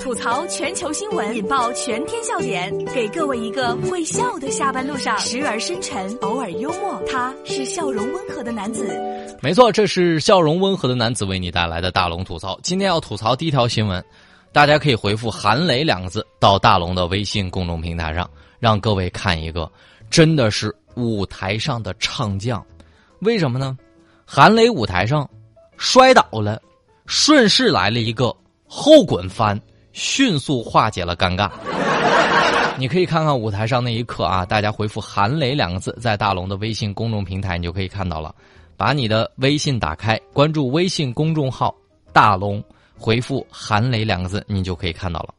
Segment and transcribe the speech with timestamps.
[0.00, 7.02] 吐槽全球新闻，引爆全天笑点，给各位一个会笑的下班路上，时而深沉，偶尔幽默。
[7.08, 8.88] 他是笑容温和的男子。
[9.42, 12.58] 没错，这是笑容温和的男子为你带来的大龙吐槽。
[12.62, 14.02] 今天要吐槽第一条新闻，
[14.52, 18.28] 大家可以回复“韩磊”两个字到大龙的微信公众平台上，
[18.58, 19.70] 让各位看一个
[20.10, 22.64] 真的是舞台上的唱将。
[23.20, 23.76] 为什么呢？
[24.24, 25.28] 韩磊舞台上
[25.76, 26.60] 摔倒了，
[27.06, 28.34] 顺势来了一个
[28.66, 29.60] 后滚翻，
[29.96, 31.50] 迅速化解了尴尬。
[32.78, 38.34] 你可以看看舞台上那一刻啊，大家回复“韩磊”两个字，在大龙的微信公众平台，你就可以看到了。
[38.76, 41.74] 把你的微信打开，关注微信公众号
[42.12, 42.62] “大龙”，
[42.94, 45.34] 回复“韩磊”两个字，你就可以看到了。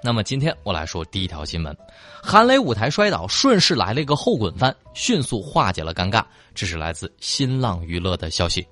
[0.00, 1.76] 那么今天我来说第一条新闻：
[2.22, 6.22] 韩磊舞台摔倒，顺势来了一个后滚翻，迅速化解了尴尬。
[6.54, 8.64] 这是来自新浪娱乐的消息。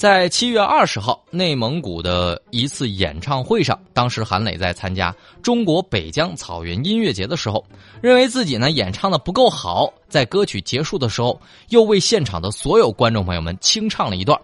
[0.00, 7.62] 在七月二十号，内蒙古的一次演唱会上，当时韩磊在参加中国北疆草原音乐节的时候，
[8.00, 11.38] 认为自己呢演唱的不够好，在歌曲结束的时候，
[11.68, 14.40] 又为现场的所有观众朋友们清唱了一段。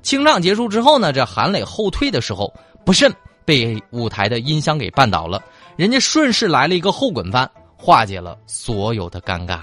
[0.00, 2.54] 清唱结束之后呢，这韩磊后退的时候
[2.86, 3.12] 不慎。
[3.44, 5.42] 被舞台的音箱给绊倒了，
[5.74, 9.62] 人家顺势来了一个后滚翻，化解了所有的尴尬。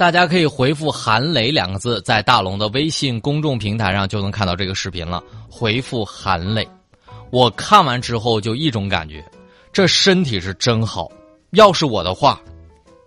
[0.00, 5.22] 大家可以回复“韩磊”两个字，在大龙的微信公众平台上就能看到这个视频了。
[5.50, 6.66] 回复“韩磊”，
[7.30, 9.22] 我看完之后就一种感觉，
[9.74, 11.06] 这身体是真好。
[11.50, 12.40] 要是我的话，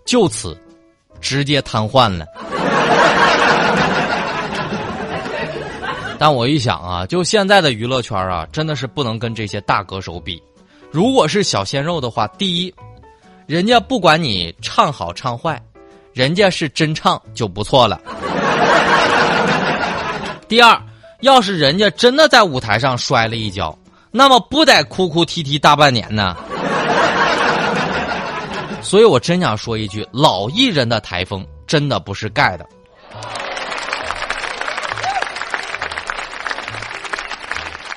[0.06, 0.56] 就此
[1.20, 2.28] 直接瘫痪了。
[6.20, 10.40] 但我一想啊，就现在的娱乐圈啊，真的是不能跟这些大歌手比。
[10.92, 12.72] 如果是小鲜肉的话，第一，
[13.48, 15.60] 人家不管你唱好唱坏。
[16.14, 18.00] 人家是真唱就不错了。
[20.48, 20.80] 第二，
[21.22, 23.76] 要是人家真的在舞台上摔了一跤，
[24.12, 26.38] 那么不得哭哭啼啼大半年呢？
[28.82, 32.66] 所以我真想说一句：老艺人的台风真的不是盖的。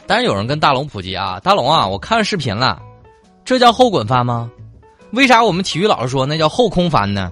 [0.06, 2.80] 但是有人跟大龙普及啊，大龙啊，我看视频了，
[3.44, 4.50] 这叫后滚翻吗？
[5.12, 7.30] 为啥我们体育老师说那叫后空翻呢？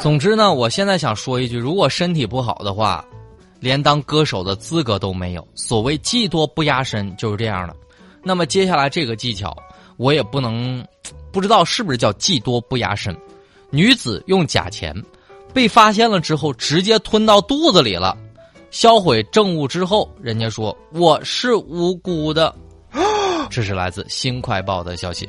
[0.00, 3.04] 总之呢，我现在想说一句：如果身体不好的话，
[3.58, 5.46] 连当歌手的资格都没有。
[5.54, 7.76] 所谓技多不压身，就是这样的。
[8.22, 9.54] 那么接下来这个技巧，
[9.98, 10.82] 我也不能
[11.30, 13.14] 不知道是不是叫技多不压身。
[13.68, 14.94] 女子用假钱
[15.52, 18.16] 被发现了之后，直接吞到肚子里了，
[18.70, 22.54] 销毁证物之后，人家说我是无辜的。
[23.50, 25.28] 这是来自《新快报》的消息。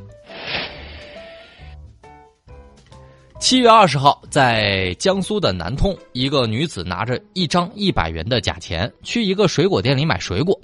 [3.42, 10.58] 七月二十号，在江苏的南通，一个女子拿着一张一百元的假钱去一个水果店里买水果，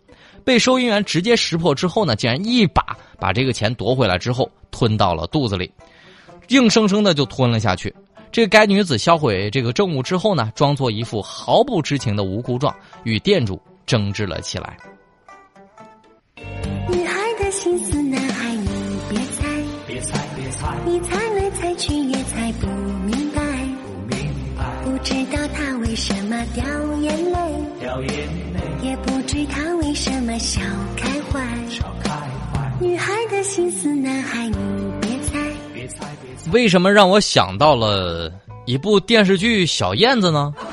[0.45, 5.69] 被收银员直接识破之后呢，竟然一把把这个钱夺回来之后吞到了肚子里，
[6.49, 7.93] 硬生生的就吞了下去。
[8.31, 12.73] 这个该女子销毁这个证物之后呢，装作一副毫不知情的无辜状，
[13.03, 14.77] 与店主争执了起来。
[16.89, 18.67] 女孩的心思，男孩你
[19.09, 21.95] 别猜，别猜别猜，你猜来猜去
[26.37, 26.63] 么掉
[27.01, 27.39] 眼泪，
[27.79, 28.11] 掉眼
[28.53, 30.61] 泪，也不知他为什么笑
[30.95, 32.11] 开怀，笑开
[32.53, 32.71] 怀。
[32.79, 34.55] 女孩的心思，男孩你
[35.01, 35.39] 别猜，
[35.73, 36.51] 别猜别猜。
[36.51, 38.31] 为什么让我想到了
[38.65, 40.53] 一部电视剧《小燕子》呢？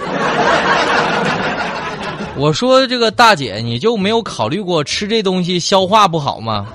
[2.37, 6.67] 我说这个大姐，你就没有考虑过吃这东西消化不好吗？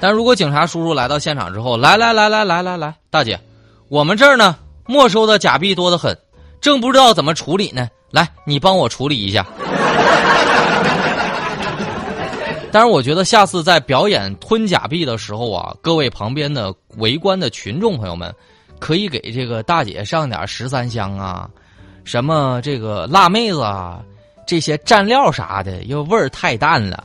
[0.00, 3.38] 但如果警察叔叔来到现场之后，来来来来来来来，大姐，
[3.88, 4.56] 我们这儿呢
[4.90, 6.16] 没收的假币多得很，
[6.60, 9.46] 正不知道怎么处理呢，来你帮我处理一下。
[12.72, 18.32] 但是我觉得下次在表演吞假币的时候啊，各位旁边的围观的群众朋友们，
[18.78, 21.48] 可以给这个大姐上点十三香啊。
[22.04, 24.00] 什么这个辣妹子啊，
[24.46, 27.04] 这些蘸料啥的，因为味儿太淡了。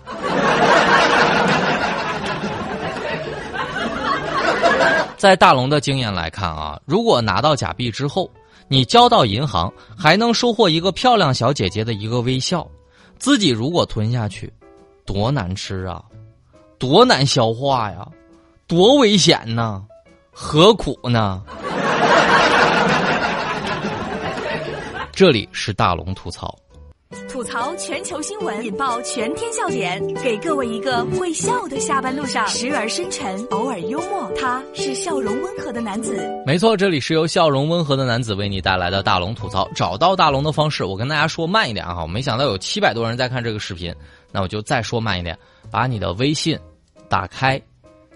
[5.25, 8.29] 在大龙的经验来看啊，如果拿到假币之后，
[8.67, 12.67] 你交到银行，还能收获一个漂亮小姐姐的一个微笑，
[13.17, 14.53] 自己如果吞下去，
[15.03, 16.03] 多难吃啊，
[16.77, 18.07] 多难消化呀，
[18.67, 19.81] 多危险呐，
[20.31, 21.41] 何苦呢？
[25.11, 26.55] 这里是大龙吐槽。
[27.35, 34.31] 吐槽全球新闻，引爆全天笑点，给各位一个会笑的下班路上，时而深沉，偶尔幽默。
[34.39, 36.17] 他是笑容温和的男子。
[36.45, 39.69] 没错，这里是由笑容温和的男子为你带来的大龙吐槽。
[39.75, 42.01] 找到大龙的方式，我跟大家说慢一点啊。
[42.03, 43.93] 我没想到有七百多人在看这个视频，
[44.31, 45.37] 那我就再说慢一点。
[45.69, 46.57] 把你的微信
[47.09, 47.61] 打开，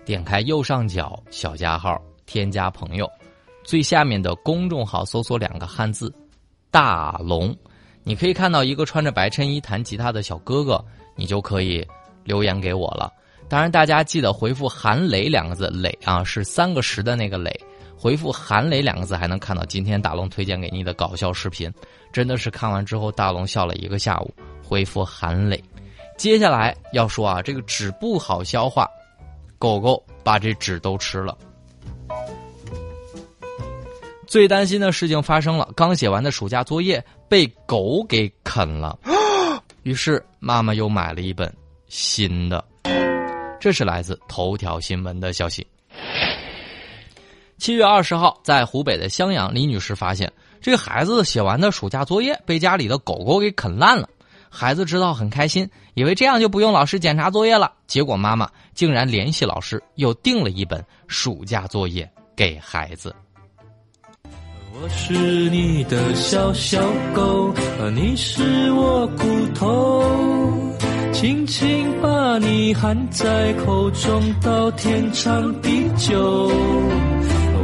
[0.06, 3.06] 点开右上角小加号，添加朋友，
[3.66, 6.10] 最下面的公众号搜索两个汉字
[6.72, 7.54] “大龙”。
[8.04, 10.84] 你可以看到一个穿着白衬衣弹吉他的小哥哥，
[11.16, 11.86] 你就可以
[12.24, 13.12] 留言给我了。
[13.48, 17.52] 当然，大家记得回复“韩磊”两个字，“磊”啊是三个十的那个“磊”。
[17.98, 21.72] 回复“韩磊”两个字，还能看到今天大龙推荐给你的搞笑视频。
[22.14, 24.34] 真的是看完之后，大龙笑了一个下午。
[24.64, 25.62] 回复“韩磊”，
[26.16, 28.88] 接下来要说啊，这个纸不好消化，
[29.58, 31.36] 狗狗把这纸都吃了。
[34.30, 38.96] 最担心的事情发生了，刚写完的暑假作业被狗给啃了，
[39.82, 41.52] 于是妈妈又买了一本
[41.88, 42.64] 新的。
[43.60, 45.66] 这是来自头条新闻的消息。
[47.58, 50.32] 七月二十号，在湖北的襄阳，李女士发现
[50.62, 54.08] 这个孩子写完的暑假作业被家里的狗狗给啃烂了。
[54.48, 57.74] 孩子知道很开心，以为这样就不用老师检查作业了。
[57.88, 63.16] 结果妈妈竟然联系老师，又订了一本暑假作业给孩子。
[64.82, 65.14] 我是
[65.50, 66.82] 你的小小
[67.14, 67.54] 狗，
[67.94, 70.02] 你是我骨头，
[71.12, 76.50] 轻轻把你含在口中，到天长地久。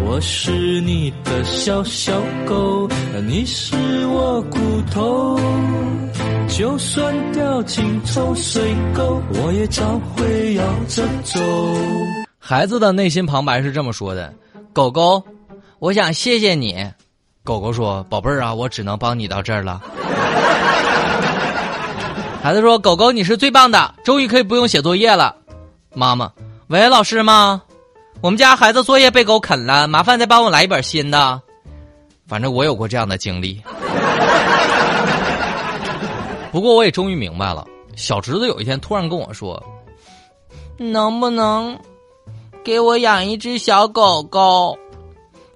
[0.05, 2.85] 我是你的小小狗，
[3.25, 3.77] 你是
[4.07, 4.57] 我骨
[4.91, 5.39] 头，
[6.49, 11.39] 就算掉进臭水沟，我也找回摇着走。
[12.37, 14.33] 孩子的内心旁白是这么说的
[14.73, 15.23] ：“狗狗，
[15.79, 16.85] 我想谢谢你。”
[17.45, 19.79] 狗狗说：“宝贝儿啊，我只能帮你到这儿了。”
[22.41, 25.35] 孩子说：“狗狗，你是最棒的，终于可以不用写作业了。”
[25.93, 26.31] 妈妈
[26.67, 27.61] ：“喂，老师吗？
[28.21, 31.39] 我们家孩子作业被狗啃了，麻烦再帮我来一本新的。”
[32.27, 33.61] 反正我有过这样的经历。
[36.51, 37.63] 不过我也终于明白了，
[37.95, 39.61] 小侄子有一天突然跟我说
[40.81, 41.77] ：“能不能
[42.63, 44.75] 给我养一只小狗狗？”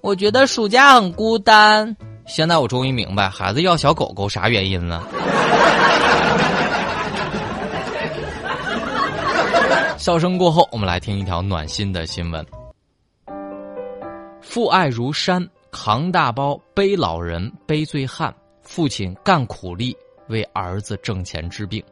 [0.02, 1.96] 我觉得暑假很孤单。
[2.26, 5.06] 现在我终于明白，孩子要小狗狗啥原因了。
[9.98, 12.46] 笑声过后，我们来听一条暖心的新闻：
[14.40, 19.94] 父爱如山，扛大包背老人背醉汉，父亲干苦力
[20.28, 21.82] 为儿子挣钱治病。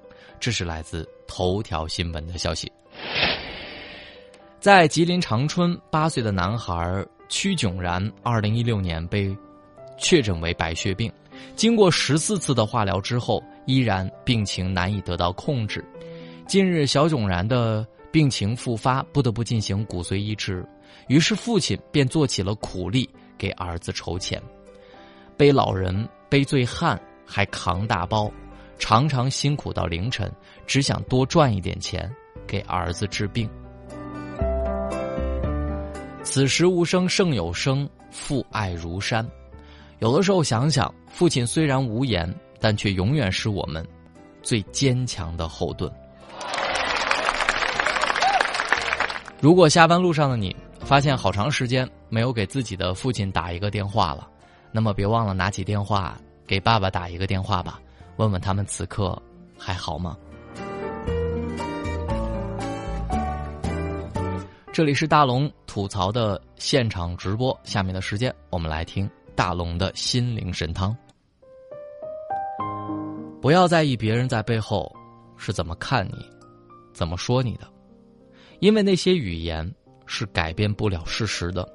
[0.40, 2.72] 这是来自头条新闻的消息。
[4.60, 7.05] 在吉林长春，八岁的男孩。
[7.28, 9.36] 曲炯然，二零一六年被
[9.98, 11.12] 确诊为白血病，
[11.54, 15.84] 经过十四次的化疗之后，依然病情难以得到控制。
[16.46, 20.66] 近日，小炯然的病情复发，不得不进行骨髓移植，
[21.08, 24.42] 于是父亲便做起了苦力，给儿子筹钱，
[25.36, 28.31] 背老人、背醉汉，还扛大包，
[28.78, 30.32] 常常辛苦到凌晨，
[30.66, 32.10] 只想多赚一点钱
[32.46, 33.48] 给儿子治病。
[36.23, 39.27] 此时无声胜有声，父爱如山。
[39.98, 43.87] 有的时候想想，父亲虽然无言，但却永远是我们
[44.43, 45.91] 最坚强的后盾。
[49.41, 54.29] 如果下班路上的你发现好长时间没有给自己的父亲打一个电话了，
[54.70, 57.81] 那么别忘了拿起电话给爸爸打一个电话吧，
[58.17, 59.20] 问问他们此刻
[59.56, 60.17] 还好吗？
[64.79, 70.97] 这里是大龙吐槽的现场直播，下面的时间我们来听大龙的心灵神汤。
[73.43, 74.89] 不要在意别人在背后
[75.37, 76.25] 是怎么看你、
[76.93, 77.67] 怎么说你的，
[78.61, 79.69] 因为那些语言
[80.06, 81.69] 是改变不了事实的，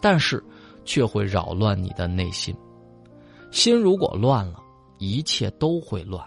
[0.00, 0.42] 但是
[0.82, 2.56] 却会扰乱你的内心。
[3.50, 4.58] 心如果乱了，
[4.96, 6.26] 一切都会乱。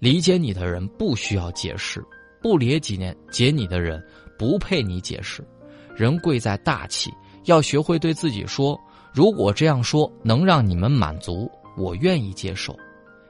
[0.00, 2.04] 理解你的人不需要解释，
[2.42, 4.06] 不理解解你的人。
[4.40, 5.46] 不配你解释，
[5.94, 7.12] 人贵在大气，
[7.44, 8.80] 要学会对自己说
[9.12, 12.74] ：“如果这样说能让你们满足，我愿意接受，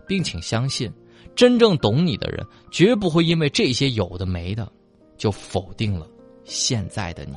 [0.07, 0.89] 并请相信，
[1.35, 4.71] 真正懂你的人绝不会因为这些有的没的，
[5.17, 6.07] 就否定了
[6.45, 7.35] 现在的你。”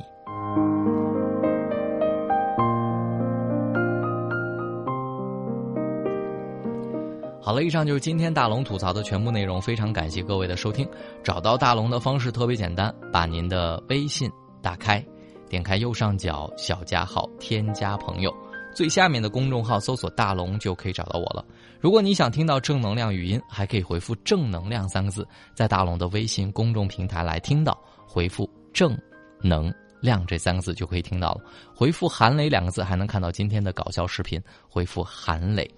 [7.44, 9.60] 好了，以上就是今天大龙吐槽的全部内容。
[9.60, 10.88] 非常感谢各位的收听。
[11.22, 14.32] 找到大龙的方式特别简单，把您的微信
[14.62, 15.04] 打开，
[15.46, 18.34] 点开右上角小加号，添加朋友，
[18.74, 21.44] 最下面的公众号搜索“大龙”就可以找到我了。
[21.82, 28.98] 如果你想听到正能量语音，还可以回复“正能量”三个字，在大龙的微信公众平台来听到，回复“正
[29.42, 29.70] 能
[30.00, 31.42] 量”这三个字就可以听到了。
[31.76, 34.42] 回复“韩磊”两个字，还能看到今天的搞笑视频。
[34.66, 35.70] 回复“韩磊”。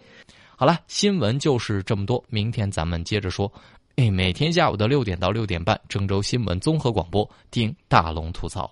[0.59, 3.53] 好了，新闻就是这么多，明天咱们接着说。
[3.97, 8.71] 哎，每天下午的六点到六点半，郑州新闻综合广播，听大龙吐槽。